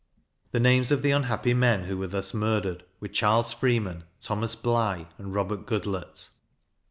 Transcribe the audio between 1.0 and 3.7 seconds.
the unhappy men who were thus murdered, were Charles